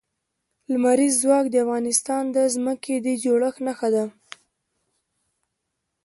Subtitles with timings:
[0.71, 4.05] لمریز ځواک د افغانستان د ځمکې د جوړښت نښه ده.